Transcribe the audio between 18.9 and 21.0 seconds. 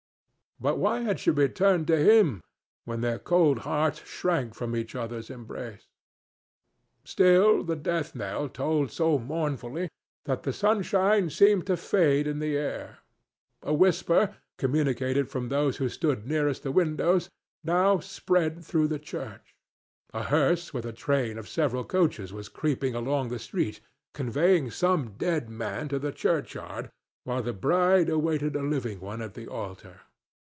church: a hearse with a